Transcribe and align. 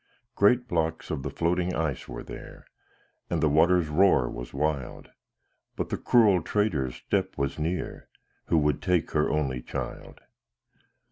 Great 0.33 0.67
blocks 0.67 1.11
of 1.11 1.21
the 1.21 1.29
floating 1.29 1.75
ice 1.75 2.07
were 2.07 2.23
there, 2.23 2.65
And 3.29 3.39
the 3.39 3.47
water's 3.47 3.87
roar 3.87 4.27
was 4.27 4.51
wild, 4.51 5.11
But 5.75 5.89
the 5.89 5.97
cruel 5.97 6.41
trader's 6.41 6.95
step 6.95 7.37
was 7.37 7.59
near, 7.59 8.07
Who 8.47 8.57
would 8.57 8.81
take 8.81 9.11
her 9.11 9.29
only 9.29 9.61
child. 9.61 10.19